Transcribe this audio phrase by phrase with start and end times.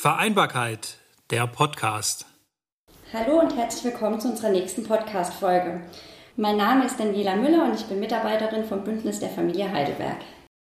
[0.00, 0.94] Vereinbarkeit,
[1.32, 2.24] der Podcast.
[3.12, 5.80] Hallo und herzlich willkommen zu unserer nächsten Podcast-Folge.
[6.36, 10.18] Mein Name ist Daniela Müller und ich bin Mitarbeiterin vom Bündnis der Familie Heidelberg.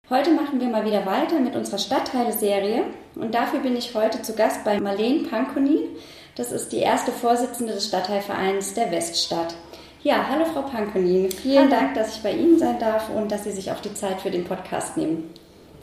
[0.08, 2.84] Heute machen wir mal wieder weiter mit unserer Stadtteile-Serie
[3.16, 5.90] und dafür bin ich heute zu Gast bei Marlene Pankonin.
[6.34, 9.54] Das ist die erste Vorsitzende des Stadtteilvereins der Weststadt.
[10.02, 11.30] Ja, hallo Frau Pankonin.
[11.30, 11.82] Vielen hallo.
[11.82, 14.30] Dank, dass ich bei Ihnen sein darf und dass Sie sich auch die Zeit für
[14.30, 15.34] den Podcast nehmen.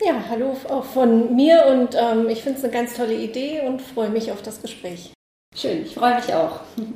[0.04, 3.82] Ja, hallo auch von mir und ähm, ich finde es eine ganz tolle Idee und
[3.82, 5.14] freue mich auf das Gespräch.
[5.56, 6.60] Schön, ich freue mich auch.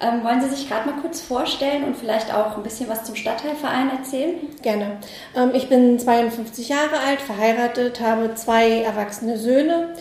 [0.00, 3.16] Ähm, wollen Sie sich gerade mal kurz vorstellen und vielleicht auch ein bisschen was zum
[3.16, 4.36] Stadtteilverein erzählen?
[4.62, 4.98] Gerne.
[5.36, 9.94] Ähm, ich bin 52 Jahre alt, verheiratet, habe zwei erwachsene Söhne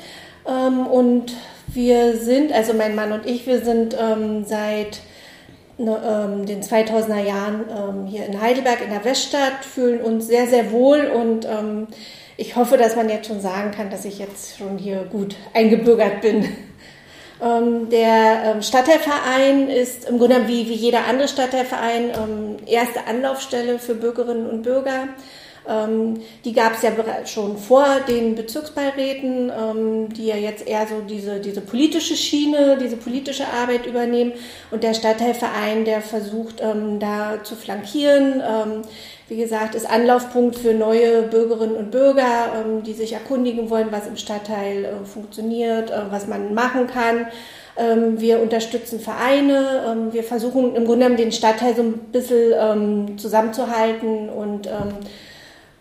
[0.48, 1.34] ähm, und
[1.66, 5.00] wir sind, also mein Mann und ich, wir sind ähm, seit
[5.80, 10.72] ne, ähm, den 2000er Jahren hier in Heidelberg in der Weststadt, fühlen uns sehr, sehr
[10.72, 11.48] wohl und
[12.38, 16.22] ich hoffe, dass man jetzt schon sagen kann, dass ich jetzt schon hier gut eingebürgert
[16.22, 16.48] bin.
[17.40, 23.78] Ähm, der ähm, Stadtteilverein ist im Grunde wie, wie jeder andere Stadtteilverein ähm, erste Anlaufstelle
[23.78, 25.08] für Bürgerinnen und Bürger.
[25.68, 26.92] Ähm, die gab es ja
[27.26, 32.98] schon vor den Bezirksbeiräten, ähm, die ja jetzt eher so diese, diese politische Schiene, diese
[32.98, 34.34] politische Arbeit übernehmen.
[34.72, 38.42] Und der Stadtteilverein, der versucht ähm, da zu flankieren
[39.30, 44.16] wie gesagt, ist Anlaufpunkt für neue Bürgerinnen und Bürger, die sich erkundigen wollen, was im
[44.16, 47.28] Stadtteil äh, funktioniert, äh, was man machen kann.
[47.80, 50.10] Wir unterstützen Vereine.
[50.12, 54.68] Wir versuchen im Grunde genommen den Stadtteil so ein bisschen zusammenzuhalten und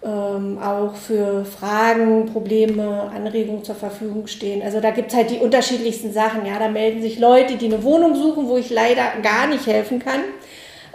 [0.07, 4.63] auch für Fragen, Probleme, Anregungen zur Verfügung stehen.
[4.63, 6.47] Also da gibt es halt die unterschiedlichsten Sachen.
[6.47, 9.99] Ja, da melden sich Leute, die eine Wohnung suchen, wo ich leider gar nicht helfen
[9.99, 10.21] kann.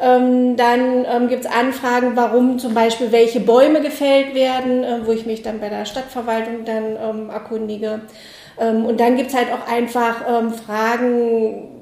[0.01, 5.11] Ähm, dann ähm, gibt es Anfragen, warum zum Beispiel welche Bäume gefällt werden, äh, wo
[5.11, 8.01] ich mich dann bei der Stadtverwaltung dann ähm, erkundige.
[8.59, 11.80] Ähm, und dann gibt es halt auch einfach ähm, Fragen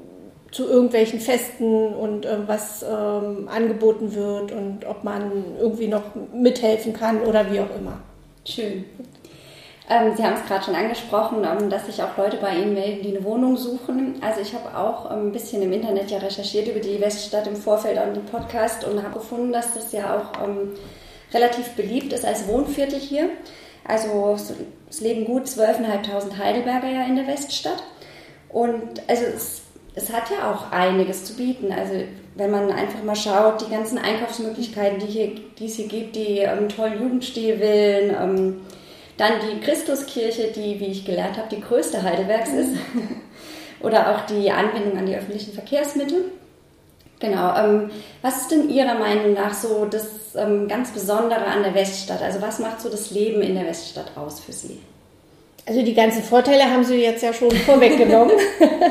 [0.50, 6.02] zu irgendwelchen Festen und ähm, was angeboten wird und ob man irgendwie noch
[6.32, 8.00] mithelfen kann oder wie auch immer.
[8.44, 8.84] Schön.
[9.90, 13.02] Ähm, Sie haben es gerade schon angesprochen, ähm, dass sich auch Leute bei Ihnen melden,
[13.02, 14.14] die eine Wohnung suchen.
[14.20, 17.56] Also ich habe auch ähm, ein bisschen im Internet ja recherchiert über die Weststadt im
[17.56, 20.74] Vorfeld an dem Podcast und habe gefunden, dass das ja auch ähm,
[21.34, 23.30] relativ beliebt ist als Wohnviertel hier.
[23.84, 24.36] Also
[24.88, 27.82] es leben gut 12.500 Heidelberger ja in der Weststadt.
[28.48, 29.62] Und also es,
[29.94, 31.72] es hat ja auch einiges zu bieten.
[31.72, 31.94] Also
[32.34, 36.38] wenn man einfach mal schaut, die ganzen Einkaufsmöglichkeiten, die, hier, die es hier gibt, die
[36.38, 38.60] ähm, tollen Jugendstilwillen, ähm,
[39.16, 42.76] dann die Christuskirche, die, wie ich gelernt habe, die größte Heidelbergs ist.
[43.80, 46.24] Oder auch die Anbindung an die öffentlichen Verkehrsmittel.
[47.18, 47.54] Genau.
[47.56, 47.90] Ähm,
[48.22, 52.22] was ist denn Ihrer Meinung nach so das ähm, ganz Besondere an der Weststadt?
[52.22, 54.80] Also was macht so das Leben in der Weststadt aus für Sie?
[55.66, 58.36] Also die ganzen Vorteile haben Sie jetzt ja schon vorweggenommen.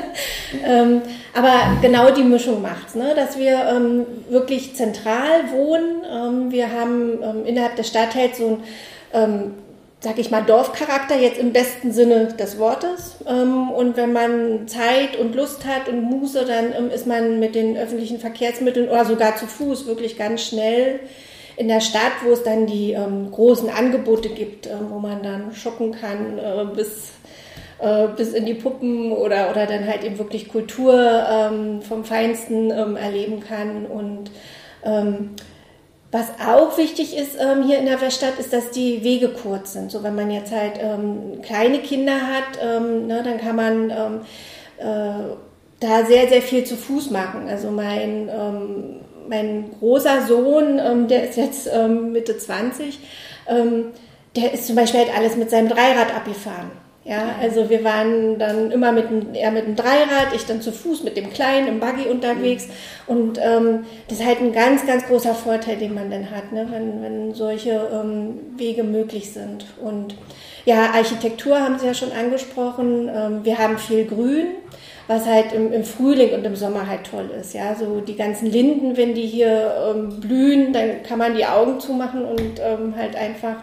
[0.66, 1.02] ähm,
[1.34, 3.13] aber genau die Mischung macht ne?
[3.16, 6.03] dass wir ähm, wirklich zentral wohnen.
[6.12, 8.59] Ähm, wir haben ähm, innerhalb des Stadtteils so
[9.12, 9.53] ein
[10.02, 13.18] sag ich mal, Dorfcharakter jetzt im besten Sinne des Wortes.
[13.28, 17.53] Ähm, und wenn man Zeit und Lust hat und Muße, dann ähm, ist man mit
[17.53, 21.02] den öffentlichen Verkehrsmitteln oder sogar zu Fuß wirklich ganz schnell
[21.59, 25.92] in der Stadt, wo es dann die ähm, großen Angebote gibt, wo man dann schocken
[25.92, 27.12] kann äh, bis
[27.80, 33.42] äh, bis in die Puppen oder, oder dann halt eben wirklich Kultur vom Feinsten erleben
[33.42, 34.31] kann und
[36.12, 39.91] was auch wichtig ist ähm, hier in der Weststadt, ist, dass die Wege kurz sind.
[39.91, 44.22] So, wenn man jetzt halt ähm, kleine Kinder hat, ähm, ne, dann kann man ähm,
[44.80, 45.36] äh,
[45.80, 47.47] da sehr, sehr viel zu Fuß machen.
[47.47, 53.00] Also mein, ähm, mein großer Sohn, ähm, der ist jetzt Mitte 20,
[54.35, 56.69] der ist zum Beispiel halt alles mit seinem Dreirad abgefahren.
[57.09, 61.01] Ja, also wir waren dann immer mit er mit dem Dreirad, ich dann zu Fuß
[61.03, 62.67] mit dem Kleinen im Buggy unterwegs.
[62.67, 63.16] Mhm.
[63.16, 66.67] Und ähm, das ist halt ein ganz, ganz großer Vorteil, den man dann hat, ne?
[66.69, 69.66] wenn, wenn solche ähm, Wege möglich sind.
[69.81, 70.16] Und
[70.66, 73.09] ja, Architektur haben Sie ja schon angesprochen.
[73.11, 74.47] Ähm, wir haben viel Grün,
[75.09, 77.56] was halt im, im, Frühling und im Sommer halt toll ist.
[77.56, 81.79] Ja, so die ganzen Linden, wenn die hier ähm, blühen, dann kann man die Augen
[81.79, 83.56] zumachen und ähm, halt einfach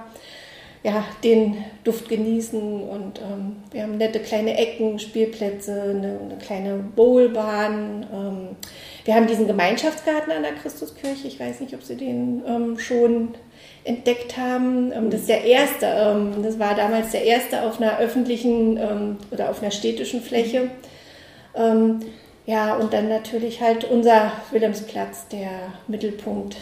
[0.83, 6.75] ja, den Duft genießen und ähm, wir haben nette kleine Ecken, Spielplätze, eine, eine kleine
[6.97, 8.07] Bowlbahn.
[8.13, 8.57] Ähm,
[9.05, 11.29] wir haben diesen Gemeinschaftsgarten an der Christuskirche.
[11.29, 13.35] Ich weiß nicht, ob Sie den ähm, schon
[13.85, 14.91] entdeckt haben.
[14.91, 15.87] Ähm, das ist der erste.
[15.87, 20.71] Ähm, das war damals der erste auf einer öffentlichen ähm, oder auf einer städtischen Fläche.
[22.47, 25.51] Ja, und dann natürlich halt unser Wilhelmsplatz, der
[25.89, 26.57] Mittelpunkt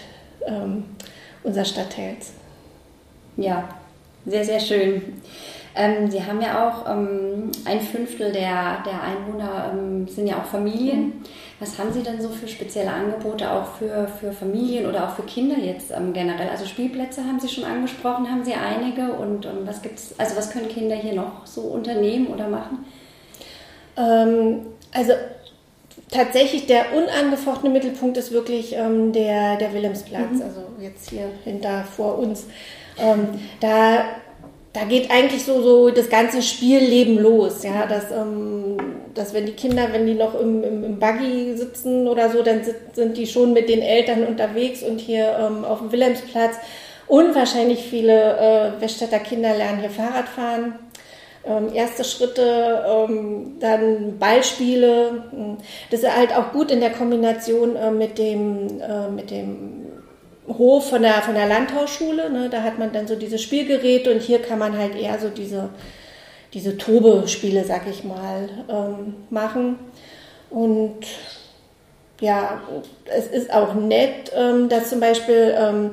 [1.43, 2.32] unseres Stadtteils.
[3.37, 3.69] Ja,
[4.26, 5.02] sehr, sehr schön.
[5.76, 10.44] Ähm, Sie haben ja auch ähm, ein Fünftel der, der Einwohner ähm, sind ja auch
[10.44, 11.25] Familien.
[11.58, 15.23] Was haben Sie denn so für spezielle Angebote auch für, für Familien oder auch für
[15.23, 16.49] Kinder jetzt ähm, generell?
[16.49, 20.50] Also Spielplätze haben Sie schon angesprochen, haben Sie einige und ähm, was gibt's, also was
[20.50, 22.85] können Kinder hier noch so unternehmen oder machen?
[24.94, 25.12] Also
[26.11, 30.43] tatsächlich der unangefochtene Mittelpunkt ist wirklich ähm, der, der Wilhelmsplatz, mhm.
[30.43, 32.44] also jetzt hier hinter vor uns.
[32.99, 34.05] Ähm, da,
[34.73, 37.64] da geht eigentlich so, so das ganze Spielleben los.
[37.64, 38.76] Ja, dass, ähm,
[39.14, 42.61] dass wenn die Kinder, wenn die noch im, im, im Buggy sitzen oder so, dann
[42.93, 46.56] sind die schon mit den Eltern unterwegs und hier ähm, auf dem Wilhelmsplatz.
[47.06, 48.38] Unwahrscheinlich viele
[48.79, 50.75] äh, Weststädter Kinder lernen hier Fahrrad fahren
[51.46, 55.25] ähm, erste Schritte, ähm, dann Ballspiele.
[55.91, 59.87] Das ist halt auch gut in der Kombination äh, mit, dem, äh, mit dem
[60.49, 62.31] Hof von der, von der Landhausschule.
[62.31, 62.49] Ne?
[62.50, 65.70] Da hat man dann so diese Spielgeräte und hier kann man halt eher so diese,
[66.52, 69.79] diese Tobe-Spiele, sag ich mal, ähm, machen.
[70.50, 71.06] Und
[72.20, 72.62] ja,
[73.06, 75.91] es ist auch nett, ähm, dass zum Beispiel ähm,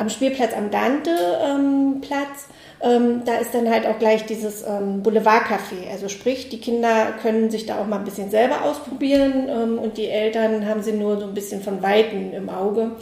[0.00, 2.48] am Spielplatz am Dante-Platz
[2.82, 5.90] ähm, da ist dann halt auch gleich dieses ähm, Boulevardcafé.
[5.92, 9.98] Also sprich, die Kinder können sich da auch mal ein bisschen selber ausprobieren ähm, und
[9.98, 12.92] die Eltern haben sie nur so ein bisschen von Weitem im Auge.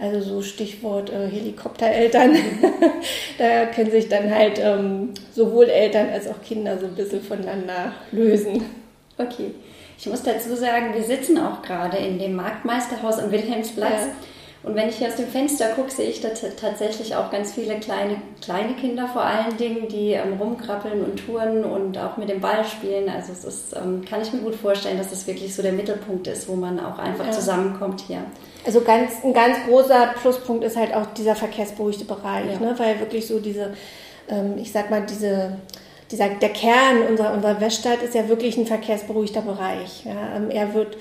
[0.00, 2.36] Also so Stichwort äh, Helikoptereltern.
[3.38, 7.92] da können sich dann halt ähm, sowohl Eltern als auch Kinder so ein bisschen voneinander
[8.10, 8.64] lösen.
[9.18, 9.52] Okay.
[9.96, 14.06] Ich muss dazu sagen, wir sitzen auch gerade in dem Marktmeisterhaus am Wilhelmsplatz.
[14.06, 14.12] Ja.
[14.64, 17.80] Und wenn ich hier aus dem Fenster gucke, sehe ich da tatsächlich auch ganz viele
[17.80, 22.40] kleine, kleine Kinder vor allen Dingen, die ähm, rumkrabbeln und touren und auch mit dem
[22.40, 23.08] Ball spielen.
[23.08, 26.28] Also es ist, ähm, kann ich mir gut vorstellen, dass das wirklich so der Mittelpunkt
[26.28, 27.32] ist, wo man auch einfach ja.
[27.32, 28.22] zusammenkommt hier.
[28.64, 32.60] Also ganz, ein ganz großer Pluspunkt ist halt auch dieser verkehrsberuhigte Bereich, ja.
[32.60, 32.74] ne?
[32.76, 33.74] weil wirklich so diese,
[34.28, 35.56] ähm, ich sag mal, diese
[36.12, 40.04] dieser, der Kern unserer, unserer Weststadt ist ja wirklich ein verkehrsberuhigter Bereich.
[40.04, 40.36] Ja.
[40.36, 40.98] Ähm, er wird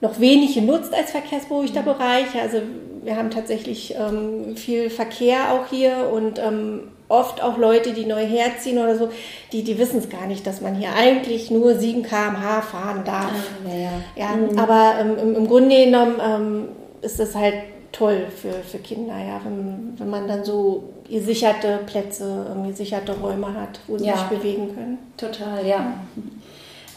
[0.00, 1.86] noch wenig genutzt als verkehrsberuhigter mhm.
[1.86, 2.40] Bereich.
[2.40, 2.58] Also
[3.02, 8.26] wir haben tatsächlich ähm, viel Verkehr auch hier und ähm, oft auch Leute, die neu
[8.26, 9.08] herziehen oder so,
[9.52, 13.30] die, die wissen es gar nicht, dass man hier eigentlich nur 7 km/h fahren darf.
[13.64, 13.90] Ah, ja, ja.
[14.16, 14.58] ja mhm.
[14.58, 16.68] Aber ähm, im, im, Grunde genommen ähm,
[17.02, 17.54] ist das halt
[17.92, 23.80] toll für, für Kinder, ja, wenn, wenn man dann so gesicherte Plätze, gesicherte Räume hat,
[23.86, 24.16] wo sie ja.
[24.16, 24.98] sich bewegen können.
[25.16, 25.94] Total, ja.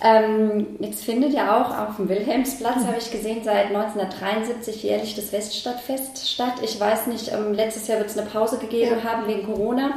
[0.01, 5.33] Ähm, jetzt findet ja auch auf dem Wilhelmsplatz, habe ich gesehen, seit 1973 jährlich das
[5.33, 6.53] Weststadtfest statt.
[6.63, 9.09] Ich weiß nicht, ähm, letztes Jahr wird es eine Pause gegeben ja.
[9.09, 9.95] haben wegen Corona.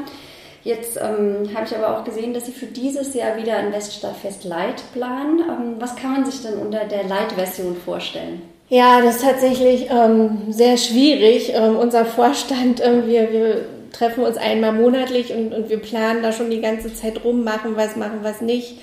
[0.65, 4.45] Jetzt ähm, habe ich aber auch gesehen, dass Sie für dieses Jahr wieder ein Weststadtfest
[4.45, 5.41] Light planen.
[5.41, 8.43] Ähm, was kann man sich denn unter der Light-Version vorstellen?
[8.69, 11.53] Ja, das ist tatsächlich ähm, sehr schwierig.
[11.55, 16.51] Ähm, unser Vorstand, wir, wir treffen uns einmal monatlich und, und wir planen da schon
[16.51, 18.79] die ganze Zeit rum, machen was, machen was nicht.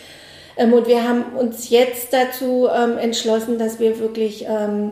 [0.60, 4.92] Ähm, und wir haben uns jetzt dazu ähm, entschlossen, dass wir wirklich ähm,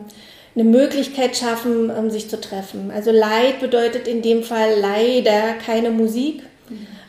[0.54, 2.90] eine Möglichkeit schaffen, sich zu treffen.
[2.92, 6.42] Also Leid bedeutet in dem Fall leider keine Musik.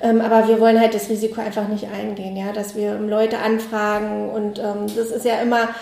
[0.01, 0.21] Mhm.
[0.21, 4.57] aber wir wollen halt das Risiko einfach nicht eingehen, ja, dass wir Leute anfragen und
[4.57, 5.75] das ist ja immer,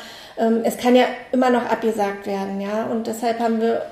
[0.64, 3.84] es kann ja immer noch abgesagt werden, ja, und deshalb haben wir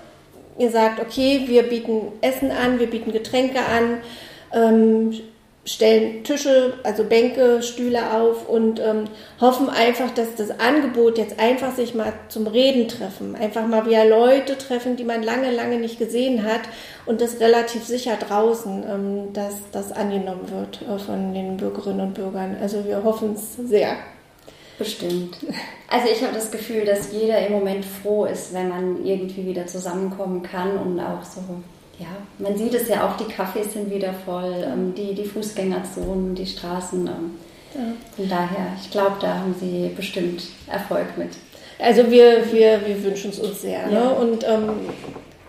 [0.57, 3.99] gesagt, okay, wir bieten Essen an, wir bieten Getränke an,
[5.65, 9.05] stellen Tische, also Bänke, Stühle auf und ähm,
[9.41, 14.05] hoffen einfach, dass das Angebot jetzt einfach sich mal zum Reden treffen, einfach mal wieder
[14.05, 16.61] Leute treffen, die man lange, lange nicht gesehen hat
[17.07, 22.13] und das relativ sicher draußen, ähm, dass das angenommen wird äh, von den Bürgerinnen und
[22.13, 22.57] Bürgern.
[22.61, 23.97] Also wir hoffen es sehr.
[24.77, 25.37] Bestimmt.
[25.87, 29.65] Also ich habe das Gefühl, dass jeder im Moment froh ist, wenn man irgendwie wieder
[29.65, 31.41] zusammenkommen kann und auch so
[31.99, 32.07] ja,
[32.39, 36.45] man sieht es ja auch, die Cafés sind wieder voll, ähm, die, die Fußgängerzonen, die
[36.45, 37.07] Straßen.
[37.07, 37.31] Ähm.
[38.15, 41.31] Von daher, ich glaube, da haben Sie bestimmt Erfolg mit.
[41.77, 43.85] Also wir, wir, wir wünschen es uns sehr.
[43.87, 43.93] Ne?
[43.93, 43.99] Ja.
[43.99, 44.15] Ne?
[44.15, 44.69] Und ähm,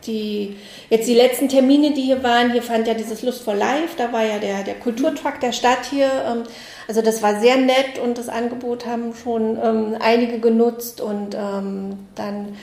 [0.06, 0.56] die,
[0.90, 4.12] jetzt die letzten Termine, die hier waren, hier fand ja dieses Lust for Life, da
[4.12, 6.10] war ja der, der Kulturtruck der Stadt hier.
[6.26, 6.42] Ähm,
[6.88, 11.98] also das war sehr nett und das Angebot haben schon ähm, einige genutzt und ähm,
[12.14, 12.56] dann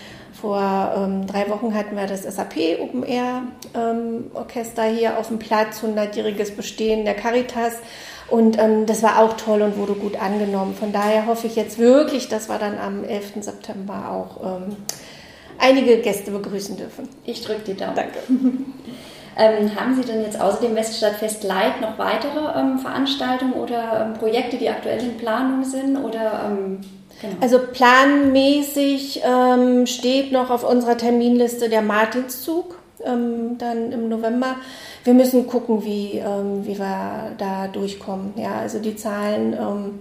[0.43, 5.39] vor ähm, drei Wochen hatten wir das SAP Open Air ähm, Orchester hier auf dem
[5.39, 7.75] Platz, 100-jähriges Bestehen der Caritas.
[8.29, 10.75] Und ähm, das war auch toll und wurde gut angenommen.
[10.75, 13.35] Von daher hoffe ich jetzt wirklich, dass wir dann am 11.
[13.39, 14.75] September auch ähm,
[15.59, 17.07] einige Gäste begrüßen dürfen.
[17.23, 17.95] Ich drücke die Daumen.
[17.95, 18.19] Danke.
[19.35, 24.13] Ähm, haben Sie denn jetzt außer dem Weststadtfest Light noch weitere ähm, Veranstaltungen oder ähm,
[24.13, 25.97] Projekte, die aktuell in Planung sind?
[25.97, 26.81] Oder ähm,
[27.23, 27.35] Genau.
[27.39, 34.57] Also planmäßig ähm, steht noch auf unserer Terminliste der Martinszug ähm, dann im November.
[35.05, 38.33] Wir müssen gucken, wie, ähm, wie wir da durchkommen.
[38.35, 39.99] Ja, also die Zahlen ähm,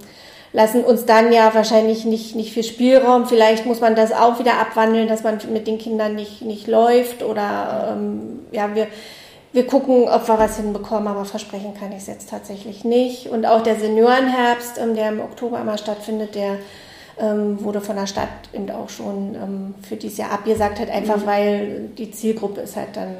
[0.53, 3.27] lassen uns dann ja wahrscheinlich nicht, nicht viel Spielraum.
[3.27, 7.23] Vielleicht muss man das auch wieder abwandeln, dass man mit den Kindern nicht, nicht läuft
[7.23, 8.89] oder ähm, ja, wir,
[9.53, 13.29] wir gucken, ob wir was hinbekommen, aber versprechen kann ich es jetzt tatsächlich nicht.
[13.29, 16.59] Und auch der Seniorenherbst, ähm, der im Oktober immer stattfindet, der
[17.23, 21.19] ähm, wurde von der Stadt eben auch schon ähm, für dieses Jahr abgesagt, halt einfach
[21.19, 21.27] mhm.
[21.27, 23.15] weil die Zielgruppe ist halt dann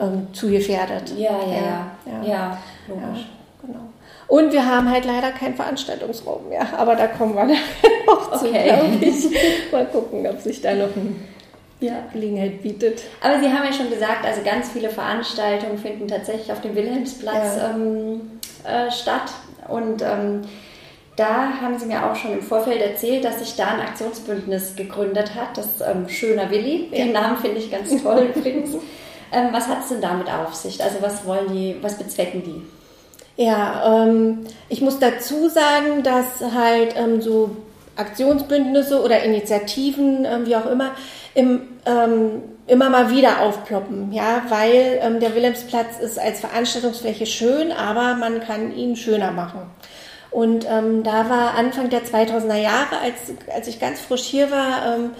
[0.00, 1.12] ähm, zu gefährdet.
[1.16, 1.96] Ja, ja, ja.
[2.06, 3.26] Ja, ja logisch.
[3.26, 3.80] Ja, genau.
[4.28, 7.56] Und wir haben halt leider keinen Veranstaltungsraum mehr, aber da kommen wir nachher
[8.06, 8.64] noch zu, okay.
[8.64, 9.72] glaube ich.
[9.72, 11.28] Mal gucken, ob sich da noch ein
[11.80, 12.04] ja.
[12.12, 13.02] Gelegenheit bietet.
[13.20, 17.56] Aber Sie haben ja schon gesagt, also ganz viele Veranstaltungen finden tatsächlich auf dem Wilhelmsplatz
[17.56, 17.70] ja.
[17.70, 18.20] ähm,
[18.64, 19.32] äh, statt.
[19.68, 20.42] Und ähm,
[21.22, 25.34] da haben Sie mir auch schon im Vorfeld erzählt, dass sich da ein Aktionsbündnis gegründet
[25.36, 25.56] hat.
[25.56, 26.88] Das ist ähm, Schöner Willi.
[26.90, 27.20] Den ja.
[27.20, 28.70] Namen finde ich ganz toll übrigens.
[29.34, 30.84] Ähm, was hat es denn damit auf sich?
[30.84, 33.42] Also was wollen die, was bezwecken die?
[33.42, 37.56] Ja, ähm, ich muss dazu sagen, dass halt ähm, so
[37.96, 40.90] Aktionsbündnisse oder Initiativen, ähm, wie auch immer,
[41.34, 48.16] im, ähm, immer mal wieder aufploppen, ja, weil der Wilhelmsplatz ist als Veranstaltungsfläche schön, aber
[48.16, 49.62] man kann ihn schöner machen.
[50.32, 54.96] Und ähm, da war Anfang der 2000er Jahre, als, als ich ganz frisch hier war,
[54.96, 55.10] ähm,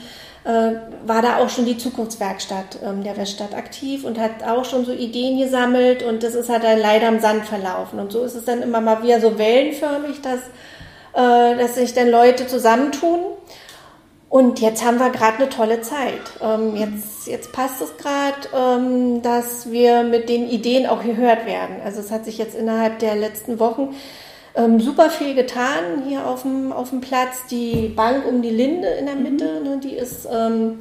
[0.45, 0.77] äh,
[1.07, 4.93] war da auch schon die Zukunftswerkstatt ähm, der Weststadt aktiv und hat auch schon so
[4.93, 8.01] Ideen gesammelt und das ist halt dann leider im Sand verlaufen.
[8.01, 10.41] Und so ist es dann immer mal wieder so wellenförmig, dass,
[11.13, 13.21] äh, dass sich dann Leute zusammentun.
[14.29, 16.23] Und jetzt haben wir gerade eine tolle Zeit.
[16.41, 21.77] Ähm, jetzt, jetzt passt es gerade, ähm, dass wir mit den Ideen auch gehört werden.
[21.85, 23.95] Also es hat sich jetzt innerhalb der letzten Wochen
[24.55, 27.47] ähm, super viel getan hier auf dem, auf dem Platz.
[27.51, 29.69] Die Bank um die Linde in der Mitte, mhm.
[29.69, 30.79] ne, die ist, ähm,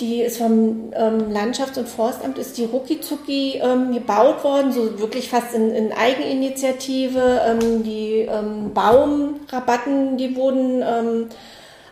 [0.00, 5.28] die ist vom ähm, Landschafts- und Forstamt, ist die rucki ähm, gebaut worden, so wirklich
[5.28, 7.40] fast in, in Eigeninitiative.
[7.46, 11.26] Ähm, die ähm, Baumrabatten, die wurden ähm,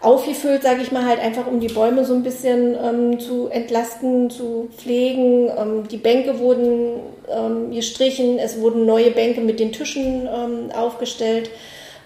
[0.01, 4.31] aufgefüllt, sage ich mal, halt einfach um die Bäume so ein bisschen ähm, zu entlasten,
[4.31, 5.51] zu pflegen.
[5.91, 7.01] Die Bänke wurden
[7.31, 11.51] ähm, gestrichen, es wurden neue Bänke mit den Tischen ähm, aufgestellt.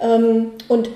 [0.01, 0.89] Ähm, und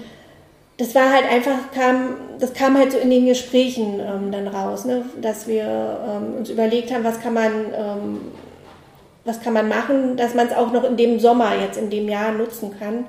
[0.77, 4.85] das war halt einfach, kam, das kam halt so in den Gesprächen ähm, dann raus,
[4.85, 5.05] ne?
[5.21, 7.53] dass wir uns überlegt haben, was kann man,
[9.25, 12.09] was kann man machen, dass man es auch noch in dem Sommer jetzt in dem
[12.09, 13.05] Jahr nutzen kann.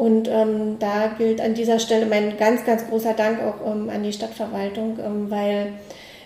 [0.00, 4.02] Und ähm, da gilt an dieser Stelle mein ganz, ganz großer Dank auch ähm, an
[4.02, 5.74] die Stadtverwaltung, ähm, weil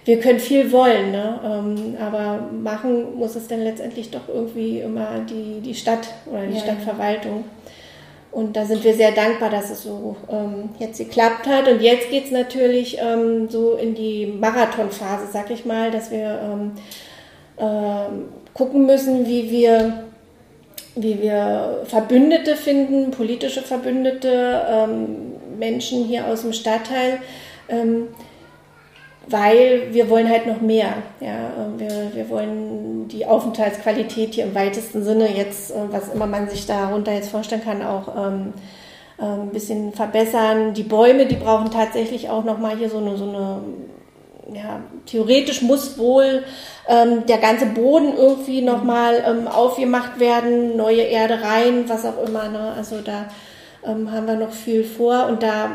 [0.04, 1.40] wir können viel wollen, ne?
[1.44, 6.54] Ähm, aber machen muss es dann letztendlich doch irgendwie immer die, die Stadt oder die
[6.54, 7.44] ja, Stadtverwaltung.
[8.30, 11.68] Und da sind wir sehr dankbar, dass es so ähm, jetzt geklappt hat.
[11.68, 16.72] Und jetzt geht es natürlich ähm, so in die Marathonphase, sag ich mal, dass wir
[18.52, 20.04] gucken müssen, wie wir
[20.96, 27.18] wie wir Verbündete finden, politische Verbündete, ähm, Menschen hier aus dem Stadtteil,
[27.68, 28.08] ähm,
[29.28, 30.94] weil wir wollen halt noch mehr.
[31.20, 31.50] Ja?
[31.76, 36.66] Wir, wir wollen die Aufenthaltsqualität hier im weitesten Sinne jetzt, äh, was immer man sich
[36.66, 38.52] darunter jetzt vorstellen kann, auch ähm,
[39.18, 40.74] äh, ein bisschen verbessern.
[40.74, 43.60] Die Bäume, die brauchen tatsächlich auch nochmal hier so eine, so eine
[44.52, 46.44] ja, theoretisch muss wohl
[46.86, 52.48] ähm, der ganze Boden irgendwie nochmal ähm, aufgemacht werden, neue Erde rein, was auch immer.
[52.48, 52.74] Ne?
[52.76, 53.26] Also da
[53.86, 55.70] ähm, haben wir noch viel vor und da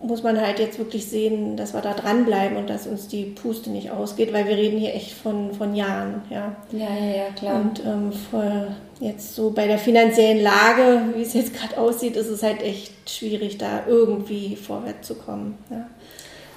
[0.00, 3.70] muss man halt jetzt wirklich sehen, dass wir da dranbleiben und dass uns die Puste
[3.70, 6.22] nicht ausgeht, weil wir reden hier echt von, von Jahren.
[6.30, 7.60] Ja, ja, ja, ja klar.
[7.60, 8.68] Und ähm, vor,
[9.00, 13.10] jetzt so bei der finanziellen Lage, wie es jetzt gerade aussieht, ist es halt echt
[13.10, 15.58] schwierig, da irgendwie vorwärts zu kommen.
[15.70, 15.86] Ja.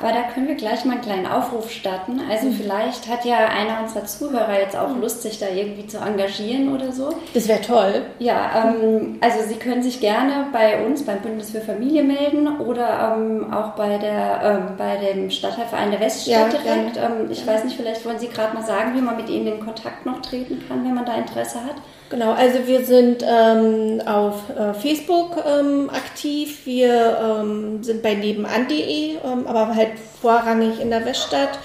[0.02, 2.20] Aber da können wir gleich mal einen kleinen Aufruf starten.
[2.30, 2.54] Also mhm.
[2.54, 5.02] vielleicht hat ja einer unserer Zuhörer jetzt auch mhm.
[5.02, 7.14] Lust, sich da irgendwie zu engagieren oder so.
[7.34, 8.06] Das wäre toll.
[8.20, 13.16] Ja, ähm, also Sie können sich gerne bei uns, beim Bündnis für Familie melden oder
[13.16, 16.98] ähm, auch bei, der, ähm, bei dem Stadtteilverein der Weststadt ja, direkt.
[16.98, 19.60] Ähm, ich weiß nicht, vielleicht wollen Sie gerade mal sagen, wie man mit Ihnen in
[19.60, 21.76] Kontakt noch treten kann, wenn man da Interesse hat.
[22.12, 29.12] Genau, also wir sind ähm, auf äh, Facebook ähm, aktiv, wir ähm, sind bei nebenan.de,
[29.24, 29.91] ähm, aber halt
[30.22, 31.60] vorrangig in der Weststadt.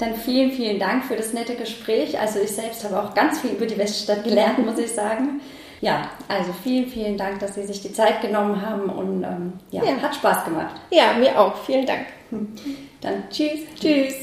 [0.00, 2.18] dann vielen, vielen Dank für das nette Gespräch.
[2.18, 5.40] Also ich selbst habe auch ganz viel über die Weststadt gelernt, muss ich sagen.
[5.80, 9.82] Ja, also vielen, vielen Dank, dass Sie sich die Zeit genommen haben und ähm, ja,
[9.82, 10.74] ja, hat Spaß gemacht.
[10.90, 11.56] Ja, mir auch.
[11.64, 12.06] Vielen Dank.
[13.00, 13.60] Dann tschüss.
[13.80, 14.14] Tschüss.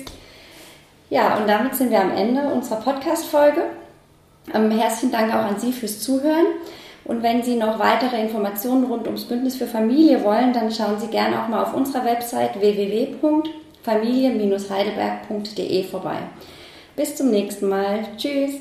[1.10, 3.63] Ja, und damit sind wir am Ende unserer Podcast-Folge.
[4.53, 6.46] Ähm, herzlichen Dank auch an Sie fürs Zuhören.
[7.05, 11.07] Und wenn Sie noch weitere Informationen rund ums Bündnis für Familie wollen, dann schauen Sie
[11.07, 13.15] gerne auch mal auf unserer Website www
[13.88, 16.17] familie-heidelberg.de vorbei.
[16.98, 18.06] Bis zum nächsten Mal.
[18.17, 18.56] Tschüss.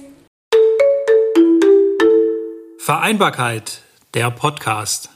[2.78, 3.83] Vereinbarkeit,
[4.14, 5.15] der Podcast.